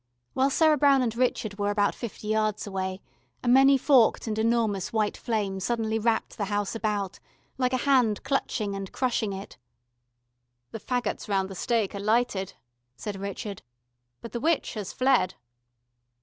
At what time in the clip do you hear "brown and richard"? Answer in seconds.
0.79-1.59